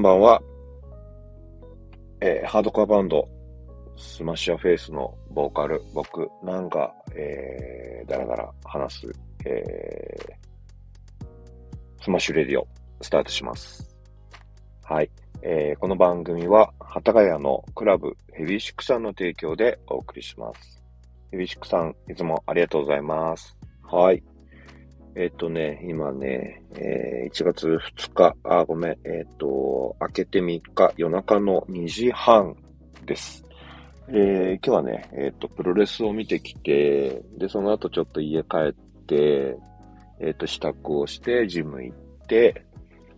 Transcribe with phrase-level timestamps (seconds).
[0.00, 0.42] んばんは。
[2.22, 3.28] えー、ハードコアバンド、
[3.98, 9.12] Smash Your Face のボーカル、僕、なんか、えー、だらだら話す、
[9.44, 12.66] えー、 Smash Radio、
[13.02, 13.94] スタートします。
[14.84, 15.10] はい。
[15.42, 20.82] えー、この番組は、幡ヶ谷のクラブ、 Heavy Sick さんの提供でお送りします。
[21.30, 23.54] Heavy Sick さん、いつもありがとうございます。
[23.82, 24.22] はい。
[25.16, 32.56] えっ、とね、今ね、えー、1月2日、あ、ごめん、えっ、と、明けて3日、夜中の2時半
[33.06, 33.44] です。
[34.08, 38.72] え、今日はね、えっ、と、プロレスを見てきて、で、その後ちょっと家帰っ
[39.06, 39.56] て、
[40.20, 41.96] えっ、と、支度をして、ジム行っ
[42.26, 42.64] て、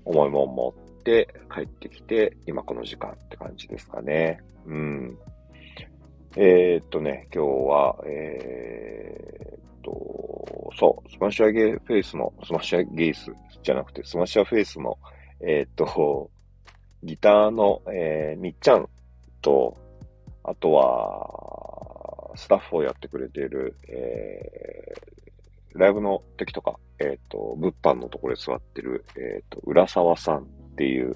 [0.06, 4.41] 重いもん持って帰ってきて、今この時間って感じですかね。
[4.66, 5.19] うん。
[6.36, 14.98] え、っとね、今日は、え、と、そう、 Smash Your Face の、スマッシャーゲイスじゃなくて、 Smash Your Face の、
[15.41, 16.30] えっ、と、
[17.02, 18.88] ギターの、えー、みっちゃん
[19.41, 19.77] と、
[20.44, 31.14] あとは、スタッフをやってくれている、えー、ライブの時とか、えっ、ー、と、物販のところで座ってる、えっ、ー、と、浦沢さんっていう、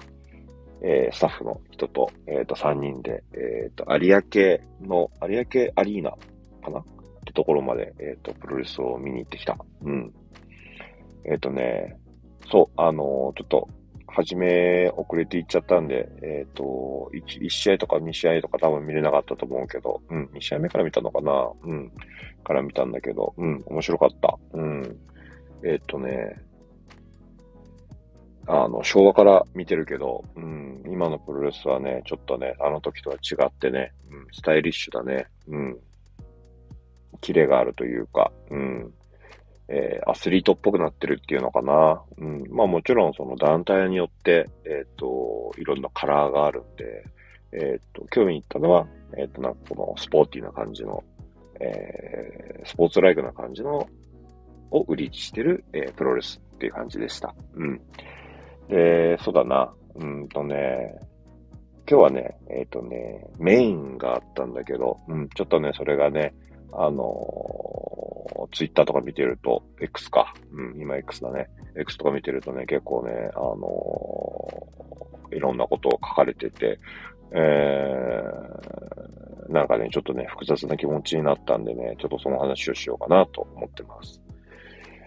[0.81, 6.11] えー、スタッフの人と、えっ、と、3人で、えっ、と、有明の、有明アリーナ
[6.63, 6.83] かな
[7.37, 9.55] ところまで、えっ、ー、と、プロレスを見に行ってきた。
[9.83, 10.11] うん。
[11.23, 11.95] えっ、ー、とね、
[12.51, 13.69] そう、あの、ちょっと、
[14.07, 21.91] 初め遅れて行っちゃったんで、えっ、と1、1試合とか2試合とか多分見れなかったと思うけど、うん、2試合目から見たのかなうん、
[22.43, 24.39] から見たんだけど、うん、面白かった。
[24.53, 24.97] うん。
[25.63, 26.41] えっ、とね、
[28.47, 35.27] あの、昭和から見てるけど、うん、今のプロレスはね、ちょっとね、あの時とは違ってね、うん、スタイリッシュだね。
[35.47, 35.77] うん。
[37.17, 38.93] キレがあるというか、うん。
[39.69, 42.01] えー、アスリートっぽくなってるっていうのかな。
[42.17, 42.43] うん。
[42.49, 47.03] まあもちろんその団体によって、えっ、ー、と、いろんなカラーがあるんで、
[47.51, 51.03] えっ、ー、と、興味に行ったのは、えっ、と、なんかこのスポーティーな感じの、
[51.59, 53.87] えスポーツライクな感じの、
[54.69, 57.33] を売りしてる、えプロレスっていう感じでした。
[57.55, 57.81] うん。
[58.69, 59.73] で、そうだな。
[59.95, 60.93] うんとね、
[61.89, 66.33] 今日はね、えっ、とね、メインがあったんだけど、うん、ちょっとね、それがね、
[66.73, 70.33] あのー、ツイッターとか見てると、X か。
[70.51, 71.49] うん、今 X だね。
[71.75, 73.57] X とか見てるとね、結構ね、あの、
[75.31, 76.79] いろんなことを書かれてて、
[77.31, 84.21] えー、なんかね、ちょっとね、複雑な気持ちになったんでね、ちょっとその話をしようかなと思ってます。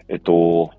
[0.07, 0.71] えっと、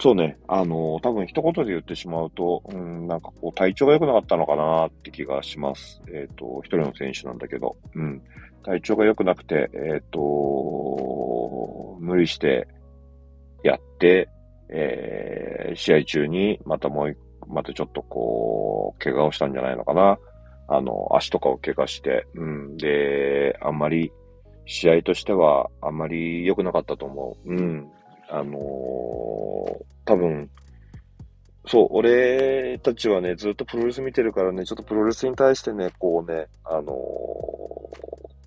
[0.00, 6.00] そうね、あの、多分一言で言ってしまうと、うん、なんかこう、体調が良くなかったのかなって気がします。
[6.08, 8.22] えっ、と、一人の選手なんだけど、うん。
[8.64, 12.68] 体調が良くなくて、えっ、ー、と、無理して
[13.62, 14.28] やって、
[14.68, 17.16] えー、試合中にまたもう、
[17.48, 20.18] またちょっとこう、怪我をしたんじゃないのかな。
[20.68, 22.76] あの、足とかを怪我して、うん。
[22.76, 24.12] で、あんまり、
[24.66, 27.52] 試合としてはあんまり良くなかったと思う。
[27.52, 27.90] うん。
[28.28, 28.56] あのー、
[30.04, 30.48] 多分、
[31.66, 36.84] そう、俺たちはね、ずっとプロレス見てるからね、ちょっとプロレスに対してね、こうね、あのー、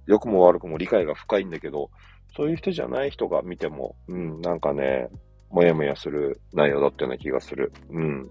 [0.07, 1.89] 良くも悪くも理解が深いんだけど、
[2.35, 5.07] そういう人じゃない人が見ても、うん、なんかね、
[5.49, 7.71] もやもやする内容だったような気がする。
[7.89, 8.29] うん。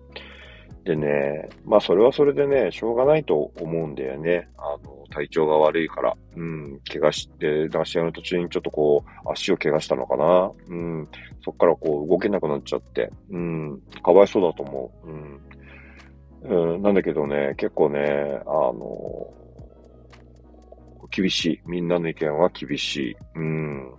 [0.85, 4.49] でね、まあそれはそれでね、しょうがないと思うんだよね。
[4.59, 6.17] あの、体調が悪いから。
[6.37, 10.51] うん、怪我して、試合の途中にちょっとこう、足を怪我したのかな。
[10.69, 11.09] うん、
[11.45, 13.09] そっからこう、動けなくなっちゃって。
[13.31, 15.09] うん、かわいそうだと思う。
[15.09, 16.75] うん。
[16.75, 19.33] うん、なんだけどね、結構ね、あの、
[21.13, 21.61] 厳しい。
[21.67, 23.17] みんなの意見は厳しい。
[23.37, 23.95] うん。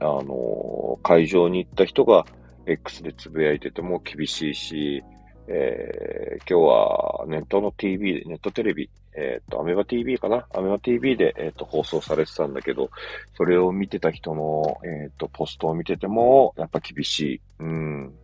[0.00, 2.26] あの、会場に行った人が
[2.66, 5.02] X でつぶやいてても厳しいし、
[5.46, 10.46] えー、今日はネットの TV、ネットテレビ、えっ、ー、と、アメバ TV かな？
[10.54, 12.90] アメバ TV で、えっ、ー、と、放送されてたんだけど、
[13.36, 17.40] それを見てた人の、えっ、と、ポストを見てても、やっぱ厳しい。
[17.58, 18.14] うん。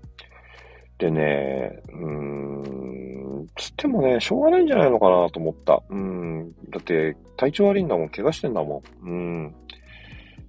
[0.99, 2.63] でね、うん、
[3.57, 5.83] つってもね、しょうがないんじゃないのかなと思った。
[5.89, 6.53] うん。
[6.71, 9.09] だって、体調悪いんだもん、怪我してんだもん。
[9.09, 9.55] うん。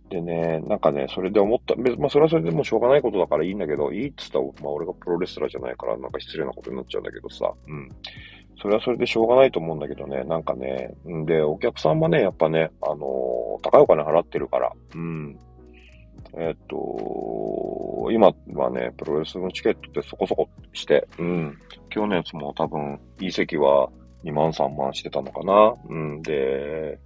[0.10, 1.76] でね、なんかね、それで思った。
[1.76, 7.52] まあ、それはそれでもしょうがないことだからいいんだけど、いいっつったら、まあ、俺がプロレスラーじゃないから、なんか失礼なことになっちゃうんだけどさ。
[7.68, 7.90] うん。
[8.62, 15.38] それはそれでしょうがないと思うんだけどね、なんかね、んで、お客さんもね、やっぱね、あのー、高いお金払ってるから、うん。
[16.38, 21.58] えっと、今はね、プロレスのチケットってそこそこして、うん。
[21.94, 23.90] 今日のやつも多分、いい席は
[24.24, 25.74] 2万3万してたのかな。
[25.90, 26.22] うん。
[26.22, 27.00] で、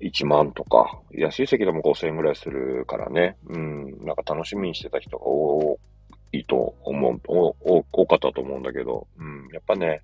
[0.00, 3.36] 1万とか、安い席でも5000円ぐらいするからね。
[3.48, 4.04] うん。
[4.04, 5.78] なんか楽しみにしてた人が多
[6.32, 7.54] いと思う、お
[7.92, 10.00] 多かったと思うんだけど、うん、やっぱね、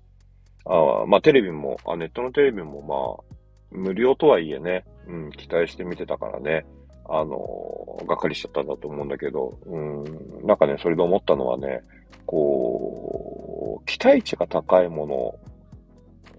[0.65, 3.35] あまあテレビもあ、ネットのテレビもまあ、
[3.71, 6.65] 無料とはいえね、うん、期待して見てたからね、
[7.11, 10.03] あの、がっかりしちゃったんだと思うんだけど、うん、
[10.45, 11.81] なんかね、それで思ったのはね、
[12.25, 15.07] こう、期待値が高いも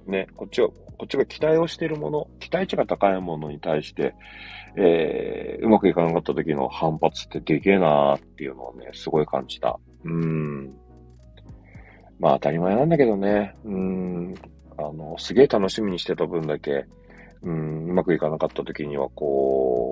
[0.06, 4.14] の、ね、こっちは、こっちが期待をしているもの、期待値が高いものに対して、
[4.76, 9.78] えー、うまくいかなかった時の反発ってでけえなーっていうのをね、すごい感じた。
[10.04, 10.72] うん。
[12.20, 14.34] まあ当たり前なんだけどね、うん、
[14.78, 16.86] あの、すげえ楽しみにしてた分だけ、
[17.42, 19.89] うん、うまくいかなかった時には、こう、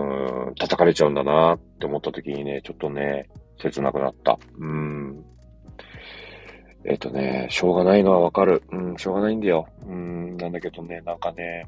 [0.00, 4.38] うん、叩かれちゃうんだなって思った時にね、ちょっとね、切なくなった。
[4.58, 5.24] うん。
[6.84, 8.62] えっ、とね、しょうがないのはわかる。
[8.70, 9.66] うん、しょうがないんだよ。
[9.86, 11.66] うん、なんだけどね、なんかね、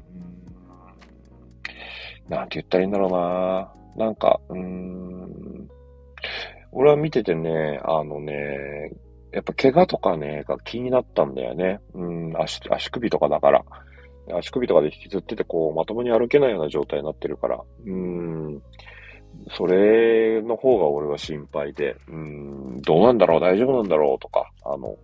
[2.27, 5.67] うん、なんて言ったらいいんだろうななんか、うん、
[6.71, 8.91] 俺は見ててね、あのね、
[9.31, 11.79] やっぱ怪我とかね、が気になったんだよね。
[11.93, 13.65] うん、足、足首とかだから。
[14.33, 17.59] 足首とかで引きずってて、こう、まともに歩けないような状態になってるから。
[17.85, 18.61] うん、
[19.51, 23.39] それの方が俺は心配で、うん、どうなんだろう？
[23.39, 24.19] 大丈夫なんだろう？
[24.19, 24.95] とか、あの、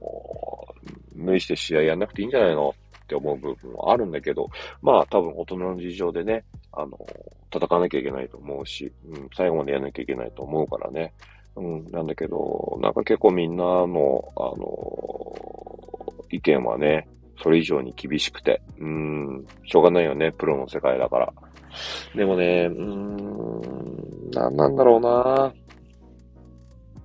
[1.15, 2.69] 無理して試合やんなくていいんじゃないの？
[3.03, 4.49] って思う部分もあるんだけど、
[4.81, 6.97] まあ多分大人の事情でね、あの、
[7.53, 11.13] 戦わなきゃいけないと思うし、うん、最後までやんなきゃいけないと思うからね。
[11.55, 15.35] うん、なんだけど、なんか結構みんなの、あの、
[16.31, 17.07] 意見はね、
[17.41, 21.33] それ以上に厳しくて、うん、しょうがないよね、プロの世界だから。
[22.15, 25.53] でもね、うーん、なんなんだろうな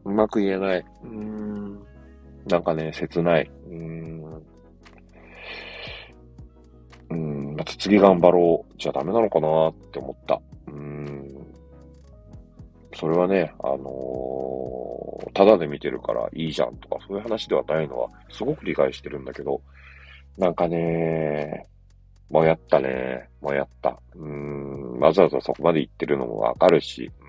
[0.04, 0.84] うまく言えない。
[1.04, 1.78] うん、
[2.46, 3.50] なんかね、切ない。
[3.68, 4.42] うん、
[7.10, 8.74] うん、また次頑張ろう。
[8.78, 10.40] じゃダメなのかなって思った。
[10.68, 11.28] うん、
[12.94, 19.60] それはね、あのー、ただで見てるからいいじゃんとか、そういう話ではないのは、すごく理解してるんだけど、
[20.38, 21.66] なんかね、
[22.30, 23.28] もやったね。
[23.40, 23.98] もやった。
[24.14, 27.24] うん、わざわざそこまで行ってるのもわかるし、う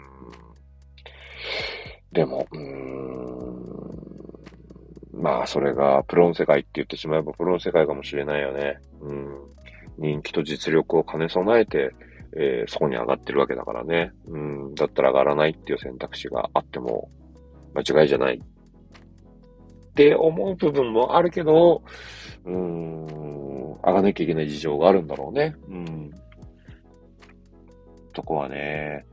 [2.11, 3.49] ん、でも、うん、
[5.21, 8.77] まあ、それがプロの世界って言ってしまえばプロの世界かもしれないよね。
[9.01, 9.37] うん、
[9.97, 11.91] 人気と実力を兼ね備えて、
[12.37, 14.11] えー、そこに上がってるわけだからね。
[14.27, 17.09] うん、だったら上がらないっていう選択肢があっても
[17.73, 18.39] 間違いじゃない
[19.99, 21.83] って思う部分もあるけど、
[22.45, 25.53] うーん、上がなきゃいけない事情があるんだろうね。
[25.67, 26.11] うん。
[28.13, 29.05] とこはね、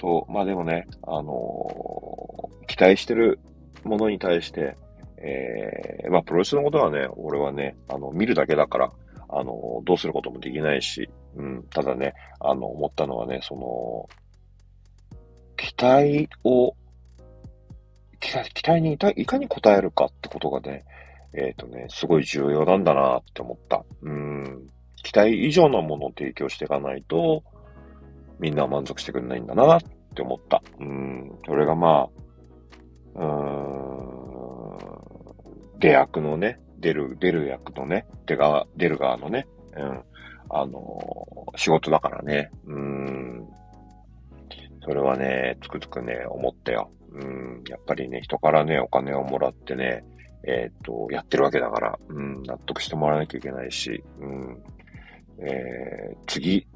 [0.00, 3.40] そう、まあでもね、あのー、期待してる
[3.84, 4.74] ものに対して、
[5.18, 8.92] えー、まあプロレスのことはね、俺はね、あの、見るだけだから、
[9.28, 14.08] あの、どうすることもできないし、うん、ただね、あの、思ったのはね、その、
[15.58, 16.74] 期待を
[18.22, 20.84] 期待にいかに応えるかってことがね、
[21.34, 23.84] えっ、ー、とね、すごい重要なんだなって思った。
[24.02, 24.68] うん。
[25.02, 27.42] 期待以上のものを提供していかないと、
[28.38, 29.80] みんな満足してくれないんだなっ
[30.14, 30.62] て思った。
[30.78, 31.32] うん。
[31.46, 32.08] それがま
[33.16, 33.24] あ、うー
[35.76, 39.46] ん、出役のね、出る、出る役のね、出が、出る側のね、
[39.76, 40.02] うん。
[40.50, 42.50] あのー、仕事だからね。
[42.66, 43.48] うん。
[44.82, 46.90] それはね、つくづくね、思ったよ。
[47.14, 50.04] うん、やっぱりね、人からね、お金をもらってね、
[50.44, 54.62] えっ、と、やってるわけだから、うん、納得してもらわなきゃいけないし、うん、
[55.38, 56.66] えー、次、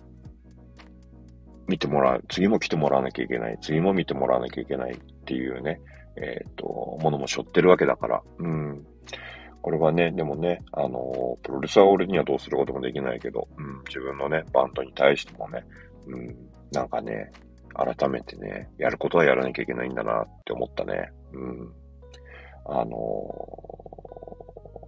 [1.66, 5.80] 見てもらう、次も来てもらわなきゃいけない、次も見てもらわなきゃいけないっていうね、
[6.16, 6.64] えっ、と、
[7.00, 8.86] ものも背負ってるわけだから、うん。
[9.62, 15.64] これはね、でもね、あの、プロレスは俺にはどうすることもできないけど、うん、自分のね、バンドに対してもね、
[16.06, 16.36] うん、
[16.70, 17.32] なんかね、
[17.76, 21.10] 改めてね、やることはやらなきゃいけないんだなって思ったね。
[21.32, 21.72] うん。
[22.66, 22.88] あの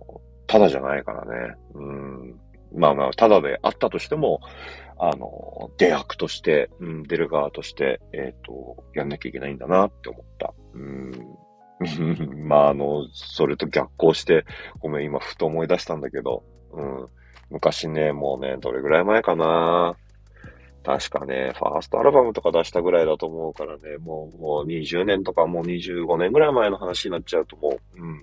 [0.06, 1.54] ー、ただじゃないからね。
[1.74, 2.40] うん。
[2.74, 4.40] まあまあ、ただであったとしても、
[4.98, 10.54] あの、出役として、うん、出る側として、えっ、ー、と、やんなきゃいけないんだなって思った。
[10.74, 11.12] うん。
[12.48, 14.44] まあ、あの、それと逆行して、
[14.80, 16.42] ごめん、今、ふと思い出したんだけど、
[16.72, 17.08] うん。
[17.50, 19.96] 昔ね、もうね、どれぐらい前かな
[20.84, 28.02] 確かね、ファーストアルバムとか出したぐらいだと思うからね、もう、もう20年とかもう25年ぐらい前の話になっちゃうと思う。
[28.02, 28.22] うん。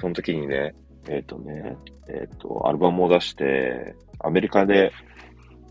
[0.00, 0.74] その時にね、
[1.08, 1.76] えっ、ー、とね、
[2.08, 4.92] えっ、ー、と、アルバムを出して、アメリカで、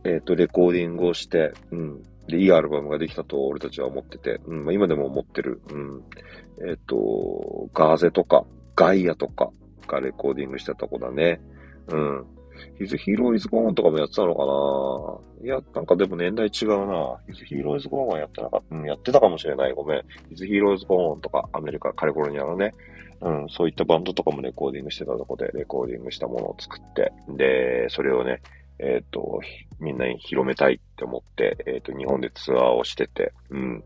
[0.03, 2.03] えっ、ー、と、レコーディングをして、うん。
[2.27, 4.73] で、いいアルバムができたと俺たちは思ってて、うん。
[4.73, 5.61] 今でも思ってる。
[5.69, 6.03] うん。
[6.67, 9.51] えっ、と、ガーゼとか、ガイアとか
[9.87, 11.41] がレコーディングしてたとこだね。
[11.87, 12.25] うん。
[12.77, 17.17] ヒズヒーローイズゴーンとかもやってたのかないや、なんかでも年代違うな。
[17.27, 18.75] ヒズヒーローイズゴーンはやってなかった。
[18.75, 19.73] うん、やってたかもしれない。
[19.73, 20.01] ごめん。
[20.29, 22.73] ヒズヒーローイズゴーンとか、アメリカ、カリフォルニアのね、
[23.21, 28.41] うん、そういったバンドとかもレコーディングしてたとこで、レコーディングしたものを作って、で、それをね、
[28.79, 29.39] えっ、ー、と、
[29.79, 33.83] みんなに広めたいって思って、えっ、ー、と、日本でツアーをしてて、うん。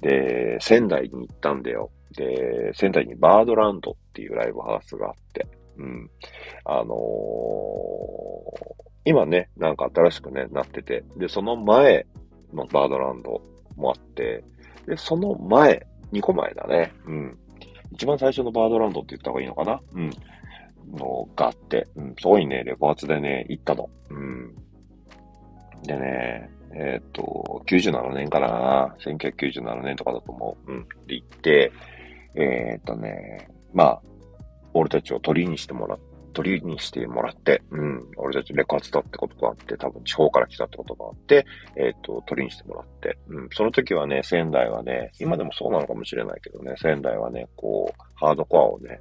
[0.00, 1.90] で、仙台に行ったんだよ。
[2.16, 5.46] で、仙台にバードランドっていうライブハウスがあって、
[5.78, 6.10] うん。
[6.64, 6.88] あのー、
[9.04, 12.06] 今ね、なんか新しくね、なってて、で、その前
[12.52, 13.40] のバードランド
[13.76, 14.44] もあって、
[14.86, 16.92] で、その前、2個前だね。
[17.06, 17.38] うん。
[17.92, 19.80] 一番最初のバードランドって言った方がいいのかな？
[19.94, 20.10] うん。
[20.96, 23.90] のがあって、うん、すごいね、レコ発でね、行ったの。
[24.10, 24.54] うん。
[25.82, 30.72] でね、えっ、と、97年かな ?1997 年とかだと思う。
[30.72, 30.88] うん。
[31.06, 31.72] で行って、
[32.34, 34.02] えっ、とね、まあ、
[34.74, 35.98] 俺たちを鳥にしてもらっ
[36.32, 41.44] 鳥にしてもらって、うん、俺たちレコ発だってことがあって、多分地方から来たってことがあって、
[41.76, 49.00] えっ、と、鳥にしてもらって、うん、その時はね、仙台はね、今でもそうなのかもしれないけどね、仙台はね、こう、ハードコアをね、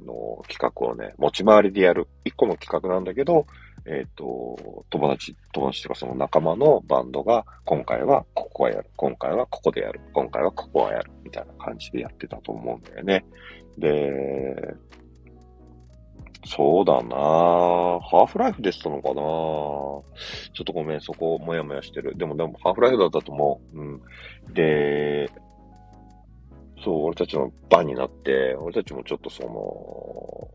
[0.00, 2.06] の企画をね、持ち回りでやる。
[2.24, 3.46] 一個の企画なんだけど、
[3.84, 8.90] えっ、ー、と、友達、友達とかその仲間のバンドが、今回はここはやる。
[8.96, 10.00] 今回はここでやる。
[10.12, 11.10] 今回はここはやる。
[11.24, 13.24] みたいな感じでやってたと思うんだよね。
[13.76, 14.74] で、
[16.48, 17.14] そうだな。
[17.14, 19.14] ハーフライフでしたのかな。
[19.14, 20.02] ちょ
[20.62, 22.16] っとごめん、そこもやもやしてる。
[22.16, 23.78] でもでも、ハーフライフだったと思う。
[23.78, 24.02] うん。
[24.54, 25.30] で、
[26.82, 30.48] そう、俺たちの番になって、俺たちもちょっとその、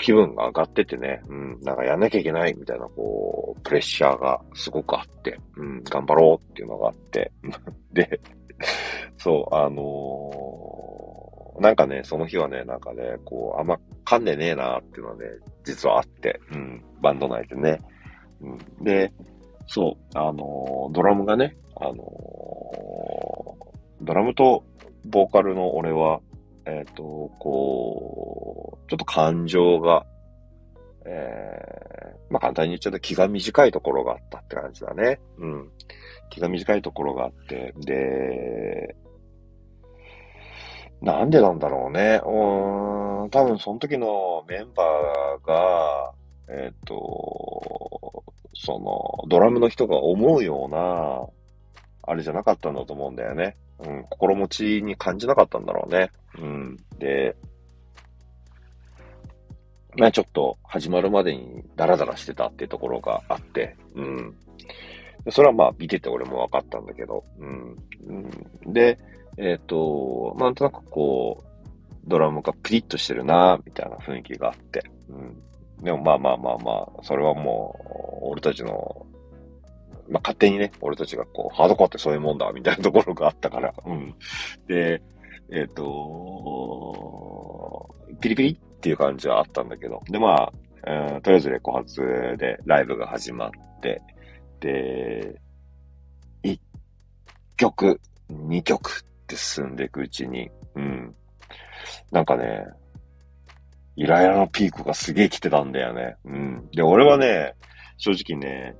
[0.00, 7.30] 気分が上がっててね、うん、なんかやんなきゃいけないみたいな、こう、プレッシャーがすごくあって、うん、頑張ろうっていうのがあって、
[7.94, 8.20] で、
[9.16, 13.64] そう、あのー、なんかね、その日はね、なんかね、こう、あ
[14.08, 15.24] んま噛んでねえなっていうのはね、
[15.64, 17.80] 実はあって、うん、バンド内でね。
[18.40, 19.12] うん、で、
[19.66, 21.94] そう、あの、ドラムがね、あの、
[24.00, 24.64] ドラムと
[25.04, 26.20] ボーカルの俺は、
[26.64, 30.06] えっ、ー、と、こう、ちょっと感情が、
[31.06, 35.20] えー、まあ、簡単に言っちゃうと気が短いところがあったって感じだね。
[35.38, 35.70] うん。
[36.30, 38.96] 気が短いところがあって、で、
[41.00, 42.20] なんでなんだろうね。
[42.24, 46.12] うん、多分その時のメンバーが、
[46.48, 51.26] えっ、ー、と、その、ドラムの人が思うような、
[52.10, 53.56] あれじゃなかったんだと思うんだよね。
[53.80, 56.10] うん、心持ちに感じなかったんだろうね。
[56.38, 56.76] うん。
[56.98, 57.36] で、
[59.96, 64.34] まあちょっと始まるまでにダラダラしてたっていうところがあって、うん。
[65.30, 67.76] それはまあ見てて俺も分かったんだけど、うん。
[68.06, 68.98] うん、で、
[69.36, 71.47] えっ、ー、と、なんとなくこう、
[72.08, 75.84] ドラムがピリッとしてるなみたいな雰囲気があって、うん。
[75.84, 77.76] でもまあまあまあまあ、それはも
[78.24, 79.06] う、俺たちの
[80.10, 84.14] まあ、勝手にね、俺たちがこう、ハードコアってそういうもんだ、みたいなところがあったから、うん。
[84.66, 85.02] で、
[85.50, 90.50] えっ、ー、とピリピリっていう感じはあったんだけど、で、ま
[90.84, 92.00] あ、うん、とりあえずレコ発
[92.38, 93.50] でライブが始まっ
[93.80, 94.02] て、
[94.60, 95.40] で、
[96.42, 96.58] 1
[97.56, 98.00] 曲、
[98.30, 100.50] 2曲って進んでいくうちに、
[102.10, 102.66] なんかね、
[103.96, 106.16] イライラのピークがすげえ来てたんだよね。
[106.24, 106.68] うん。
[106.72, 107.54] で、俺はね、
[107.96, 108.76] 正直ね、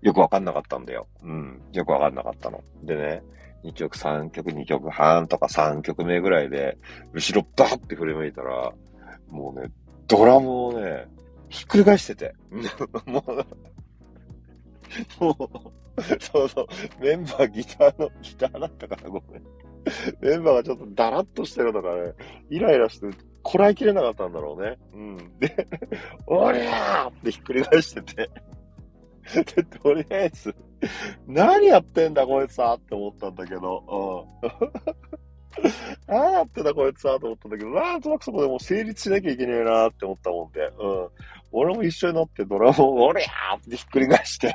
[0.00, 1.06] よくわかんなかったんだよ。
[1.22, 1.62] うん。
[1.72, 2.62] よくわかんなかったの。
[2.82, 3.22] でね、
[3.64, 6.76] 2曲、3曲、2曲半とか3曲目ぐらいで、
[7.12, 8.72] 後ろバーって振り向いたら、
[9.28, 9.68] もうね、
[10.06, 11.06] ドラムをね、
[11.48, 12.34] ひっくり返してて。
[13.06, 13.24] も
[15.20, 16.66] う、もう、そうそう、
[17.00, 19.42] メンバーギターの、ギターだったからごめん。
[20.20, 22.12] メンバーがちょっとダラッとしてるのがね、
[22.50, 23.06] イライラして、
[23.42, 24.78] こらえきれなかったんだろうね。
[24.94, 25.38] うん。
[25.38, 25.68] で、
[26.26, 28.30] おりゃーってひっくり返してて。
[29.54, 30.54] で、とりあえず、
[31.26, 35.64] 何やってんだこいつはって思ったんだけど、うん。
[36.06, 41.08] 何やってんだこいつはと思ったんだけど、なんとなくそこでもう成立しなきゃいけねえなって思ったもんで、うん。
[41.52, 44.54] 俺も一緒になってドラムを、おりゃーってひっくり返して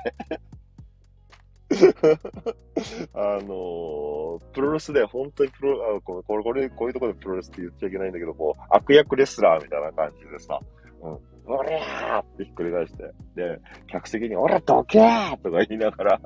[3.13, 10.59] あの、プロレスで本当にプロ、あこれ、これ、こういうところでプロレスって言っちゃいけないんだけど、こう、悪役レスラーみたいな感じでさ、
[11.01, 11.19] うん。
[11.51, 13.03] おりゃーってひっくり返して、
[13.35, 16.21] で、客席に、おら、どけーとか言いながら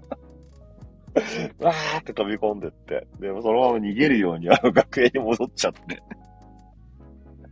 [1.60, 6.02] わーって飛び込んでって、で、そのまま逃げるようにあの学園に戻っちゃって。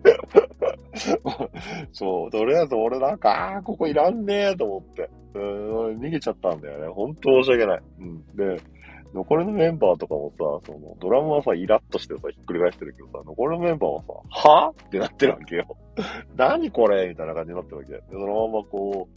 [1.92, 6.88] そう、とりあえず俺なんか、あーここいらんねーと思って、うん、逃げちゃったんだよね。
[6.88, 7.82] ほんと申し訳ない。
[8.00, 8.26] うん。
[8.36, 8.62] で、
[9.14, 14.86] 残りのメンバーとかもさ、その、ドラムはさ、イラッとしてさ、ひっくり返してるけどさ、残りのメンバーはさ、はぁ？
[14.88, 15.78] ってなってるわけよ。
[16.36, 17.10] 何これ？
[17.10, 17.92] みたいな感じになってるわけ。
[17.92, 19.08] で、そのままこ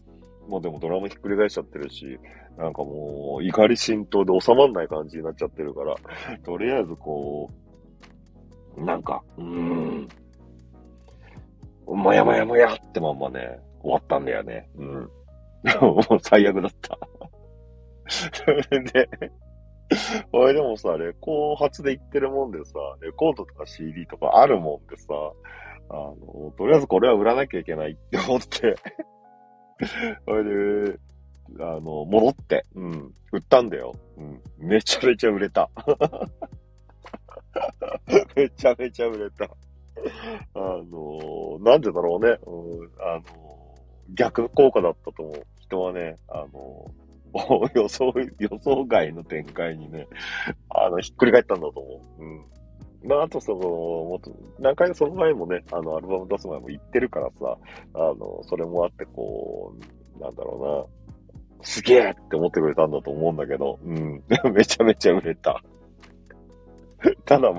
[0.46, 2.18] う、もうでもドラムひっくり返しちゃってるし、
[2.58, 5.94] なんかもう、怒り浸透で収まんない感じになっちゃってるから、
[6.44, 7.50] とりあえずこ
[8.76, 10.08] う、なんか、うーん、
[11.86, 14.68] もやもやもやってまんまね、終わったんだよね。
[14.76, 15.10] うん。
[15.80, 16.98] もう最悪だった。
[18.08, 19.08] そ れで、
[20.32, 25.08] おいでもさ、レコー発で言ってるもんでさ、レコードとか CD とかあるもんでさ、
[25.90, 28.76] あの、とりあえずこれは売らなきゃいけないって思って
[30.24, 30.98] それで、
[31.60, 33.92] あの、戻って、うん、売ったんだよ。
[34.16, 35.70] うん、めちゃめちゃ売れた。
[38.36, 39.48] めちゃめちゃ売れた。
[40.54, 42.38] あの、なんでだろうね。
[42.46, 43.22] うん、あの、
[44.14, 45.46] 逆効果だったと思う。
[45.64, 46.90] 人はね、あの、
[47.74, 50.06] 予想、予想外の展開にね、
[50.68, 52.22] あの、ひっくり返ったんだと思う。
[52.22, 52.44] うん。
[53.08, 57.58] まあ、あとその、もっと、何回その前もね、あの、アルバム出す前も言ってるからさ、
[57.94, 59.74] あの、それもあって、こ
[60.18, 60.88] う、なんだろ
[61.58, 64.22] うな、すげえって思ってくれたんだと思うんだけど、うん。
[64.54, 65.62] めちゃめちゃ売れた。
[67.24, 67.52] ただ、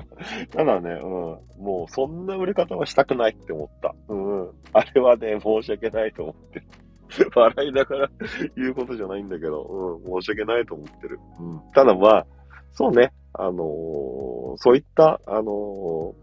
[0.50, 1.62] ただね、うん。
[1.62, 3.94] もう、そんな売れ方はしたくないって思った。
[4.08, 4.50] うん。
[4.72, 6.66] あれはね、申し訳ないと思ってる。
[7.34, 8.10] 笑いながら
[8.56, 10.22] 言うことじゃないんだけど、うん。
[10.22, 11.20] 申し訳ないと思ってる。
[11.38, 11.60] うん。
[11.72, 12.26] ただまあ、
[12.72, 13.12] そうね。
[13.32, 16.14] あのー、そういった、あの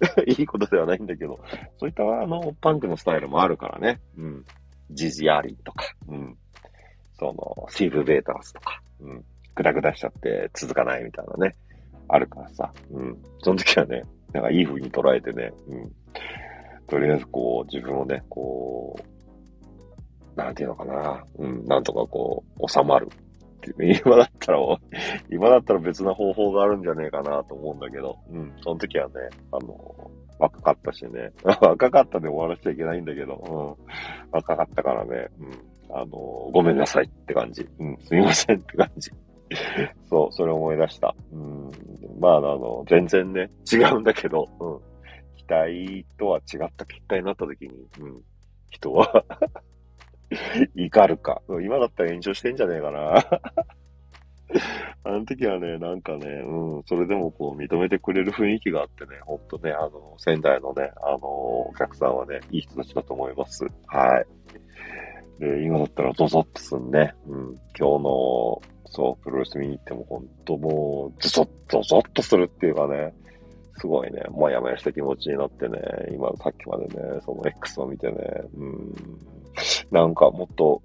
[0.00, 1.38] ー、 いいことではないんだけど、
[1.78, 4.00] そういった、あの、パンクのスタイルもあるからね。
[4.16, 4.44] うん。
[4.90, 6.36] ジジアリーとか、うん。
[7.12, 9.24] その、シーフベーターズとか、うん。
[9.54, 11.54] グダグダしちゃって続かないみたいなね。
[12.08, 12.72] あるからさ。
[12.90, 13.18] うん。
[13.42, 15.92] その時はね、なんかいい風に捉えてね、うん。
[16.86, 21.24] とりあえずこう、自分をね、こう、なんていうのかな。
[21.38, 21.64] うん。
[21.66, 23.08] なんとかこう、収まる
[24.04, 24.58] 今だったら、
[25.30, 29.14] 今だったら別な方法があるんじゃねえかなと思うんだけど、うん、その時はね、
[29.52, 36.16] あの、若かったしね、 若かったで終わらせちゃいけないんだけど、うん、若かったからね、うん、あの、
[36.52, 39.10] ごめんなさいって感じ、うん、すみませんって感じ。
[40.08, 41.14] そう、それ思い出した。
[41.32, 41.53] うん、
[42.18, 44.80] まあ、あの、全然ね、 違うんだけど、うん、
[45.36, 48.22] 期待とは違った結果になった時に、うん、
[48.70, 49.24] 人は
[50.74, 51.42] 怒るか。
[51.62, 53.24] 今だったら炎上してんじゃねえかな。
[55.04, 63.66] あの時はね、なんかね、うん、それでもこう認めてくれる雰囲気があってね、ほんとね、あの、仙台のね、あの、お客さんはね、いい人たちだと思います。
[63.86, 64.26] はい。
[65.40, 67.14] で、今だったらゾゾッとすんね。
[67.26, 68.62] うん、今日の、
[68.94, 73.12] そう、プロレス見に行ってもほんともう、ゾゾッ、ゾゾッとするっていうかね、
[73.78, 75.80] すごいね、もやもやした気持ちになってね、
[76.12, 78.14] 今さっきまでね、その X を見てね、
[78.56, 78.94] うん、
[79.90, 80.80] なんかもっと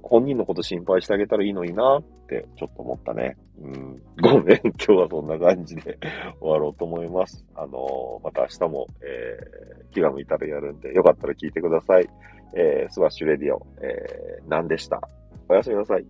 [0.00, 3.36] 本人のこと心配してあげたらいいのになってちょっと思ったね。
[3.60, 4.02] うん。
[4.22, 5.98] ごめん、今日はそんな感じで
[6.40, 7.44] 終わろうと思います。
[7.56, 12.08] あのー、また明日も、えー、気が向いたらやるんで、よかったら聞いてください。
[12.54, 15.00] えー、スワッシュレディオ、えー、何でした？
[15.48, 16.06] おやすみなさい。